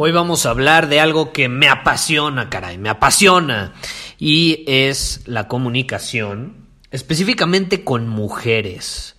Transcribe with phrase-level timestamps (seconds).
[0.00, 3.74] Hoy vamos a hablar de algo que me apasiona, caray, me apasiona.
[4.16, 9.16] Y es la comunicación, específicamente con mujeres.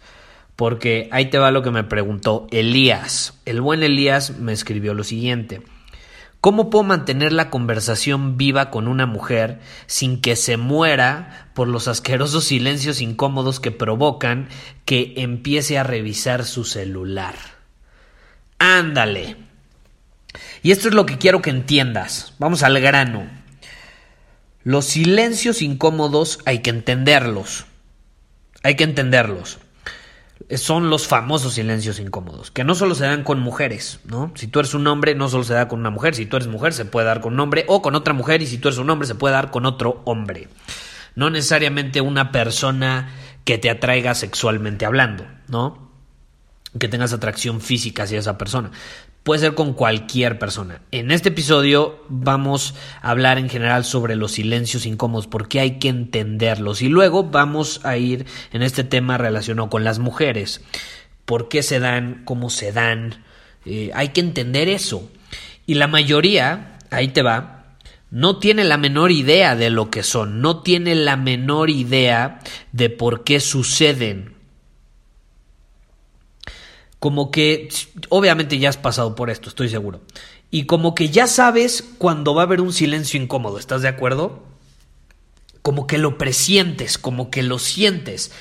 [0.55, 3.37] Porque ahí te va lo que me preguntó Elías.
[3.43, 5.63] El buen Elías me escribió lo siguiente.
[6.39, 11.89] ¿Cómo puedo mantener la conversación viva con una mujer sin que se muera por los
[11.89, 14.47] asquerosos silencios incómodos que provocan
[14.85, 17.35] que empiece a revisar su celular?
[18.59, 19.48] Ándale.
[20.61, 22.33] Y esto es lo que quiero que entiendas.
[22.39, 23.27] Vamos al grano.
[24.63, 27.65] Los silencios incómodos hay que entenderlos.
[28.61, 29.59] Hay que entenderlos.
[30.55, 34.31] Son los famosos silencios incómodos, que no solo se dan con mujeres, ¿no?
[34.35, 36.47] Si tú eres un hombre, no solo se da con una mujer, si tú eres
[36.47, 38.79] mujer, se puede dar con un hombre o con otra mujer, y si tú eres
[38.79, 40.47] un hombre, se puede dar con otro hombre.
[41.15, 45.91] No necesariamente una persona que te atraiga sexualmente hablando, ¿no?
[46.79, 48.71] Que tengas atracción física hacia esa persona
[49.29, 50.81] puede ser con cualquier persona.
[50.89, 55.87] En este episodio vamos a hablar en general sobre los silencios incómodos, porque hay que
[55.87, 56.81] entenderlos.
[56.81, 60.61] Y luego vamos a ir en este tema relacionado con las mujeres.
[61.25, 62.23] ¿Por qué se dan?
[62.25, 63.23] ¿Cómo se dan?
[63.67, 65.11] Eh, hay que entender eso.
[65.67, 67.75] Y la mayoría, ahí te va,
[68.09, 72.39] no tiene la menor idea de lo que son, no tiene la menor idea
[72.71, 74.38] de por qué suceden
[76.99, 77.69] como que
[78.09, 80.01] obviamente ya has pasado por esto, estoy seguro.
[80.51, 84.43] Y como que ya sabes cuando va a haber un silencio incómodo, ¿estás de acuerdo?
[85.61, 88.31] Como que lo presientes, como que lo sientes.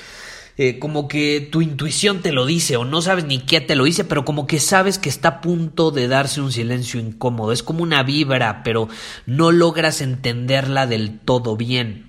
[0.61, 3.85] Eh, como que tu intuición te lo dice o no sabes ni qué te lo
[3.85, 7.53] dice, pero como que sabes que está a punto de darse un silencio incómodo.
[7.53, 8.89] Es como una vibra, pero
[9.25, 12.08] no logras entenderla del todo bien.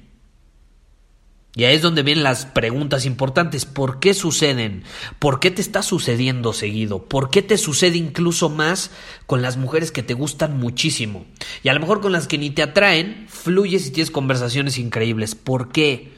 [1.54, 3.64] Y ahí es donde vienen las preguntas importantes.
[3.64, 4.84] ¿Por qué suceden?
[5.18, 7.04] ¿Por qué te está sucediendo seguido?
[7.04, 8.92] ¿Por qué te sucede incluso más
[9.26, 11.26] con las mujeres que te gustan muchísimo?
[11.64, 15.34] Y a lo mejor con las que ni te atraen, fluyes y tienes conversaciones increíbles.
[15.34, 16.12] ¿Por qué?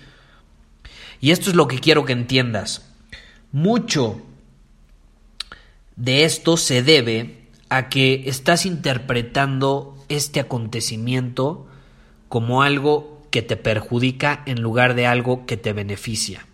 [1.20, 2.91] Y esto es lo que quiero que entiendas.
[3.53, 4.20] Mucho
[5.97, 11.66] de esto se debe a que estás interpretando este acontecimiento
[12.28, 16.47] como algo que te perjudica en lugar de algo que te beneficia.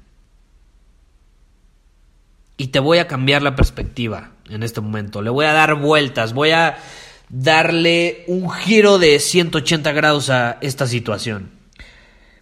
[2.56, 5.20] Y te voy a cambiar la perspectiva en este momento.
[5.20, 6.78] Le voy a dar vueltas, voy a
[7.28, 11.50] darle un giro de 180 grados a esta situación.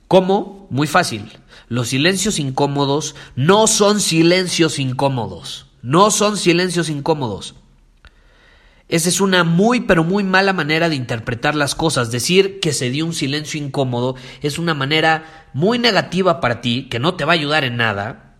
[0.06, 0.66] ¿Cómo?
[0.70, 1.32] Muy fácil.
[1.68, 5.66] Los silencios incómodos no son silencios incómodos.
[5.80, 7.54] No son silencios incómodos.
[8.88, 12.10] Esa es una muy pero muy mala manera de interpretar las cosas.
[12.10, 17.00] Decir que se dio un silencio incómodo es una manera muy negativa para ti, que
[17.00, 18.36] no te va a ayudar en nada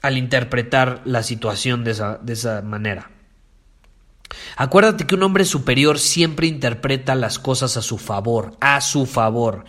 [0.00, 3.10] al interpretar la situación de esa, de esa manera.
[4.56, 9.64] Acuérdate que un hombre superior siempre interpreta las cosas a su favor, a su favor.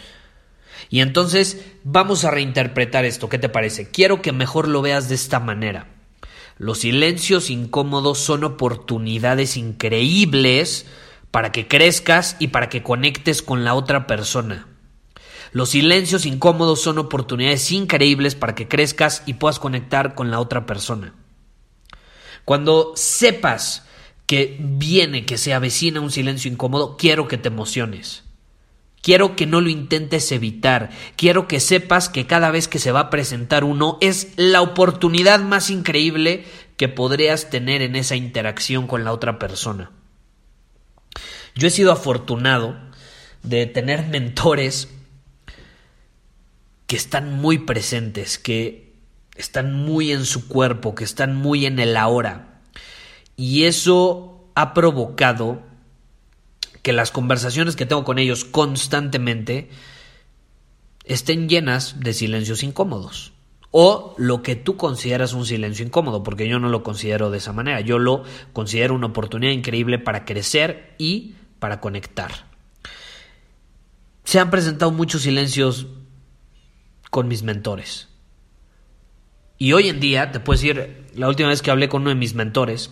[0.90, 3.30] Y entonces vamos a reinterpretar esto.
[3.30, 3.90] ¿Qué te parece?
[3.90, 5.88] Quiero que mejor lo veas de esta manera.
[6.58, 10.86] Los silencios incómodos son oportunidades increíbles
[11.32, 14.68] para que crezcas y para que conectes con la otra persona.
[15.52, 20.66] Los silencios incómodos son oportunidades increíbles para que crezcas y puedas conectar con la otra
[20.66, 21.14] persona.
[22.46, 23.86] Cuando sepas
[24.26, 28.24] que viene, que se avecina un silencio incómodo, quiero que te emociones.
[29.04, 30.90] Quiero que no lo intentes evitar.
[31.18, 35.42] Quiero que sepas que cada vez que se va a presentar uno es la oportunidad
[35.42, 36.46] más increíble
[36.78, 39.92] que podrías tener en esa interacción con la otra persona.
[41.54, 42.78] Yo he sido afortunado
[43.44, 44.88] de tener mentores
[46.88, 48.94] que están muy presentes, que
[49.36, 52.62] están muy en su cuerpo, que están muy en el ahora.
[53.36, 55.62] Y eso ha provocado
[56.84, 59.70] que las conversaciones que tengo con ellos constantemente
[61.06, 63.34] estén llenas de silencios incómodos.
[63.72, 67.54] O lo que tú consideras un silencio incómodo, porque yo no lo considero de esa
[67.54, 67.82] manera.
[67.82, 72.46] Yo lo considero una oportunidad increíble para crecer y para conectar.
[74.26, 75.88] Se han presentado muchos silencios
[77.10, 78.10] con mis mentores.
[79.58, 82.16] Y hoy en día, te puedo decir, la última vez que hablé con uno de
[82.16, 82.92] mis mentores,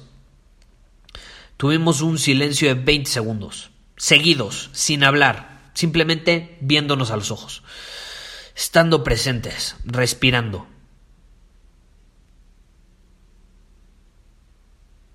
[1.57, 3.70] tuvimos un silencio de 20 segundos,
[4.01, 7.61] seguidos, sin hablar, simplemente viéndonos a los ojos
[8.55, 10.67] estando presentes, respirando.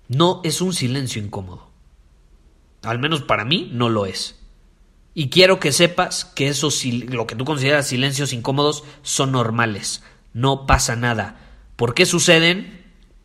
[0.07, 1.69] No es un silencio incómodo.
[2.83, 4.39] Al menos para mí no lo es.
[5.13, 10.03] Y quiero que sepas que esos, lo que tú consideras silencios incómodos son normales.
[10.33, 11.39] No pasa nada.
[11.75, 12.76] ¿Por qué suceden?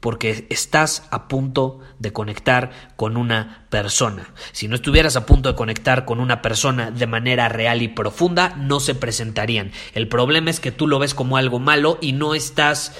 [0.02, 4.34] Porque estás a punto de conectar con una persona.
[4.50, 8.56] Si no estuvieras a punto de conectar con una persona de manera real y profunda,
[8.56, 9.70] no se presentarían.
[9.94, 12.99] El problema es que tú lo ves como algo malo y no estás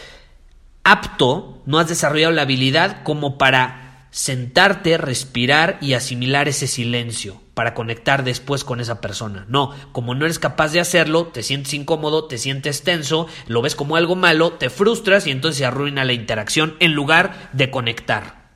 [0.85, 7.75] apto, no has desarrollado la habilidad como para sentarte, respirar y asimilar ese silencio para
[7.75, 9.45] conectar después con esa persona.
[9.49, 13.75] No, como no eres capaz de hacerlo, te sientes incómodo, te sientes tenso, lo ves
[13.75, 18.51] como algo malo, te frustras y entonces se arruina la interacción en lugar de conectar.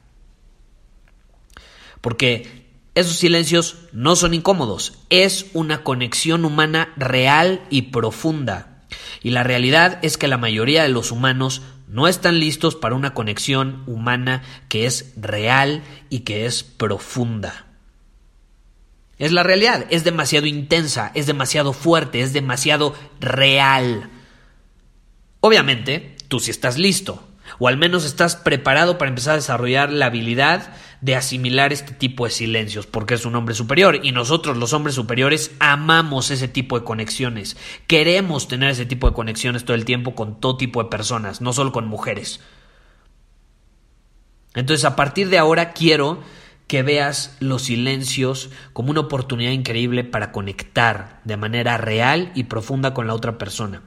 [2.00, 8.84] Porque esos silencios no son incómodos, es una conexión humana real y profunda.
[9.22, 13.12] Y la realidad es que la mayoría de los humanos no están listos para una
[13.12, 17.65] conexión humana que es real y que es profunda.
[19.18, 24.10] Es la realidad, es demasiado intensa, es demasiado fuerte, es demasiado real.
[25.40, 27.26] Obviamente, tú sí estás listo,
[27.58, 32.24] o al menos estás preparado para empezar a desarrollar la habilidad de asimilar este tipo
[32.24, 36.78] de silencios, porque es un hombre superior y nosotros los hombres superiores amamos ese tipo
[36.78, 40.90] de conexiones, queremos tener ese tipo de conexiones todo el tiempo con todo tipo de
[40.90, 42.40] personas, no solo con mujeres.
[44.54, 46.22] Entonces a partir de ahora quiero
[46.66, 52.92] que veas los silencios como una oportunidad increíble para conectar de manera real y profunda
[52.94, 53.82] con la otra persona.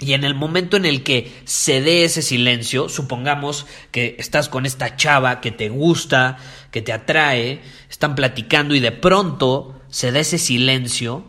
[0.00, 4.64] Y en el momento en el que se dé ese silencio, supongamos que estás con
[4.64, 6.38] esta chava que te gusta,
[6.70, 11.24] que te atrae, están platicando y de pronto se da ese silencio,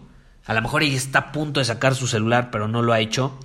[0.46, 3.02] a lo mejor ella está a punto de sacar su celular pero no lo ha
[3.02, 3.38] hecho,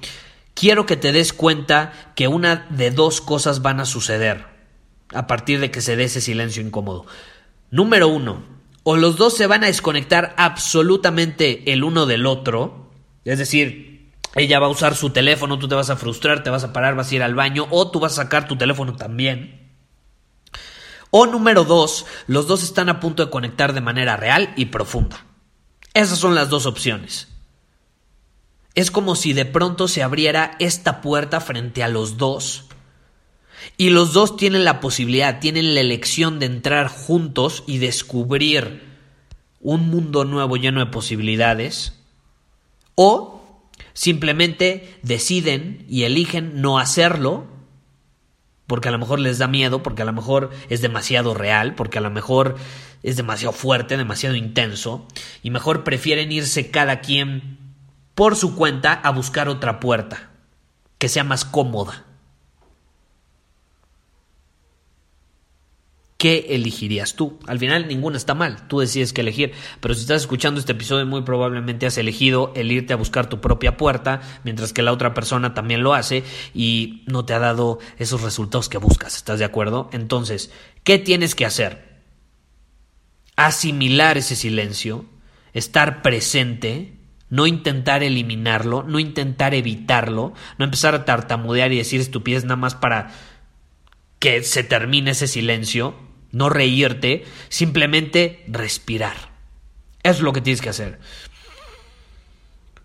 [0.54, 4.46] quiero que te des cuenta que una de dos cosas van a suceder
[5.12, 7.06] a partir de que se dé ese silencio incómodo.
[7.70, 8.44] Número uno,
[8.82, 12.90] o los dos se van a desconectar absolutamente el uno del otro,
[13.24, 16.62] es decir, ella va a usar su teléfono, tú te vas a frustrar, te vas
[16.62, 19.72] a parar, vas a ir al baño o tú vas a sacar tu teléfono también.
[21.10, 25.24] O número dos, los dos están a punto de conectar de manera real y profunda.
[25.94, 27.28] Esas son las dos opciones.
[28.74, 32.65] Es como si de pronto se abriera esta puerta frente a los dos.
[33.76, 38.84] Y los dos tienen la posibilidad, tienen la elección de entrar juntos y descubrir
[39.60, 41.98] un mundo nuevo lleno de posibilidades.
[42.94, 43.42] O
[43.92, 47.46] simplemente deciden y eligen no hacerlo
[48.66, 51.98] porque a lo mejor les da miedo, porque a lo mejor es demasiado real, porque
[51.98, 52.56] a lo mejor
[53.02, 55.06] es demasiado fuerte, demasiado intenso,
[55.42, 57.58] y mejor prefieren irse cada quien
[58.14, 60.30] por su cuenta a buscar otra puerta,
[60.98, 62.05] que sea más cómoda.
[66.16, 67.38] ¿Qué elegirías tú?
[67.46, 71.04] Al final ninguna está mal, tú decides qué elegir, pero si estás escuchando este episodio
[71.04, 75.12] muy probablemente has elegido el irte a buscar tu propia puerta, mientras que la otra
[75.12, 79.44] persona también lo hace y no te ha dado esos resultados que buscas, ¿estás de
[79.44, 79.90] acuerdo?
[79.92, 80.50] Entonces,
[80.84, 82.00] ¿qué tienes que hacer?
[83.36, 85.04] Asimilar ese silencio,
[85.52, 86.96] estar presente,
[87.28, 92.74] no intentar eliminarlo, no intentar evitarlo, no empezar a tartamudear y decir estupidez nada más
[92.74, 93.10] para
[94.18, 96.05] que se termine ese silencio,
[96.36, 99.16] no reírte, simplemente respirar.
[100.02, 100.98] Es lo que tienes que hacer.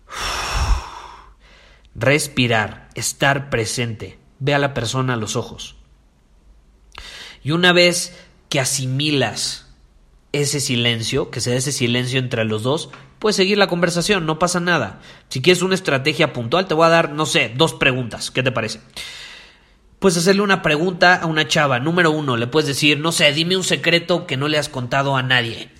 [1.94, 5.76] Respirar, estar presente, ve a la persona a los ojos.
[7.44, 8.16] Y una vez
[8.48, 9.66] que asimilas
[10.32, 14.60] ese silencio, que se ese silencio entre los dos, puedes seguir la conversación, no pasa
[14.60, 15.02] nada.
[15.28, 18.30] Si quieres una estrategia puntual, te voy a dar, no sé, dos preguntas.
[18.30, 18.80] ¿Qué te parece?
[20.02, 21.80] Puedes hacerle una pregunta a una chava.
[21.80, 25.16] Número uno, le puedes decir, no sé, dime un secreto que no le has contado
[25.16, 25.70] a nadie.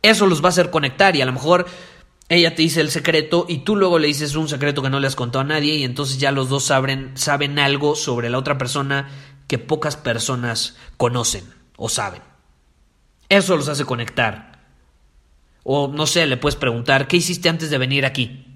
[0.00, 1.66] Eso los va a hacer conectar y a lo mejor
[2.28, 5.06] ella te dice el secreto y tú luego le dices un secreto que no le
[5.06, 8.56] has contado a nadie y entonces ya los dos saben, saben algo sobre la otra
[8.56, 9.10] persona
[9.46, 11.44] que pocas personas conocen
[11.76, 12.22] o saben.
[13.28, 14.62] Eso los hace conectar.
[15.64, 18.53] O no sé, le puedes preguntar, ¿qué hiciste antes de venir aquí?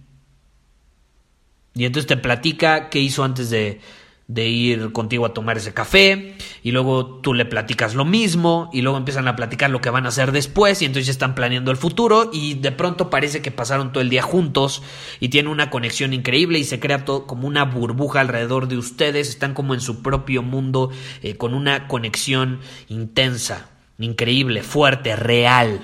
[1.75, 3.81] Y entonces te platica qué hizo antes de,
[4.29, 8.83] de ir contigo a tomar ese café y luego tú le platicas lo mismo y
[8.83, 11.79] luego empiezan a platicar lo que van a hacer después y entonces están planeando el
[11.79, 14.83] futuro y de pronto parece que pasaron todo el día juntos
[15.19, 19.31] y tienen una conexión increíble y se crea todo como una burbuja alrededor de ustedes,
[19.31, 20.91] están como en su propio mundo
[21.23, 25.81] eh, con una conexión intensa, increíble, fuerte, real.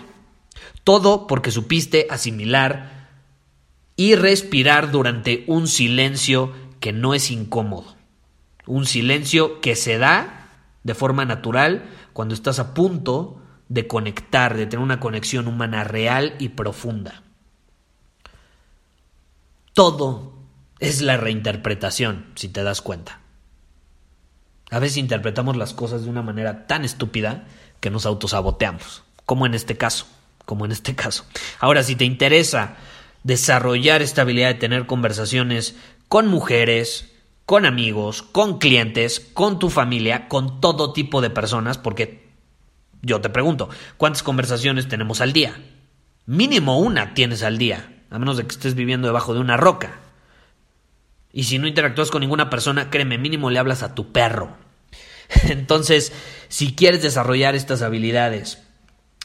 [0.85, 2.94] Todo porque supiste asimilar
[3.97, 7.97] y respirar durante un silencio que no es incómodo.
[8.67, 10.49] Un silencio que se da
[10.83, 16.35] de forma natural cuando estás a punto de conectar, de tener una conexión humana real
[16.39, 17.23] y profunda.
[19.73, 20.35] Todo
[20.79, 23.21] es la reinterpretación, si te das cuenta.
[24.71, 27.45] A veces interpretamos las cosas de una manera tan estúpida
[27.81, 30.07] que nos autosaboteamos, como en este caso,
[30.45, 31.25] como en este caso.
[31.61, 32.77] Ahora, si te interesa
[33.25, 35.75] desarrollar esta habilidad de tener conversaciones
[36.09, 37.11] con mujeres,
[37.47, 42.29] con amigos, con clientes, con tu familia, con todo tipo de personas, porque
[43.03, 45.61] yo te pregunto, ¿cuántas conversaciones tenemos al día?
[46.27, 50.01] Mínimo una tienes al día, a menos de que estés viviendo debajo de una roca.
[51.33, 54.57] Y si no interactúas con ninguna persona, créeme, mínimo le hablas a tu perro.
[55.49, 56.13] Entonces,
[56.49, 58.63] si quieres desarrollar estas habilidades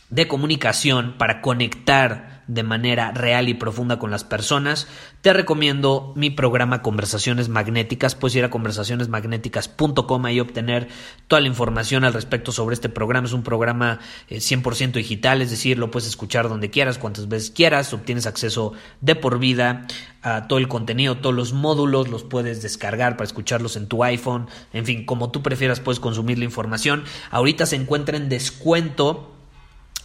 [0.09, 4.87] de comunicación para conectar de manera real y profunda con las personas,
[5.21, 8.15] te recomiendo mi programa Conversaciones Magnéticas.
[8.15, 10.87] Puedes ir a conversacionesmagnéticas.com y obtener
[11.27, 13.27] toda la información al respecto sobre este programa.
[13.27, 17.51] Es un programa 100% eh, digital, es decir, lo puedes escuchar donde quieras, cuantas veces
[17.51, 17.93] quieras.
[17.93, 19.85] Obtienes acceso de por vida
[20.23, 24.47] a todo el contenido, todos los módulos, los puedes descargar para escucharlos en tu iPhone.
[24.73, 27.03] En fin, como tú prefieras, puedes consumir la información.
[27.29, 29.35] Ahorita se encuentra en descuento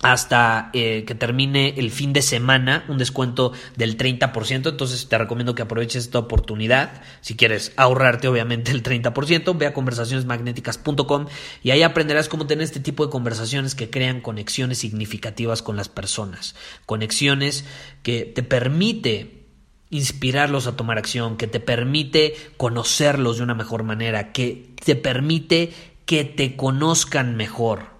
[0.02, 5.54] hasta eh, que termine el fin de semana, un descuento del 30%, entonces te recomiendo
[5.54, 11.26] que aproveches esta oportunidad, si quieres ahorrarte obviamente el 30%, ve a conversacionesmagnéticas.com
[11.62, 15.88] y ahí aprenderás cómo tener este tipo de conversaciones que crean conexiones significativas con las
[15.88, 17.64] personas, conexiones
[18.02, 19.44] que te permite
[19.88, 25.72] inspirarlos a tomar acción, que te permite conocerlos de una mejor manera, que te permite
[26.04, 27.93] que te conozcan mejor.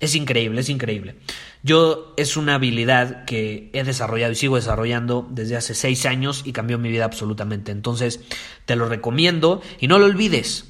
[0.00, 1.16] Es increíble, es increíble.
[1.64, 6.52] Yo es una habilidad que he desarrollado y sigo desarrollando desde hace seis años y
[6.52, 7.72] cambió mi vida absolutamente.
[7.72, 8.20] Entonces,
[8.64, 10.66] te lo recomiendo y no lo olvides.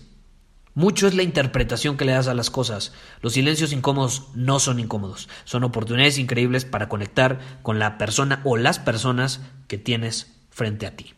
[0.74, 2.92] Mucho es la interpretación que le das a las cosas.
[3.20, 8.56] Los silencios incómodos no son incómodos, son oportunidades increíbles para conectar con la persona o
[8.56, 11.17] las personas que tienes frente a ti.